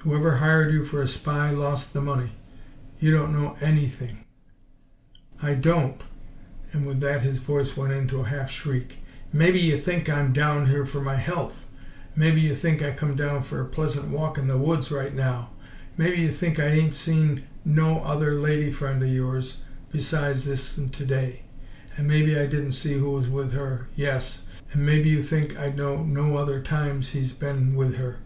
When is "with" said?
6.84-6.98, 23.28-23.52, 27.76-27.94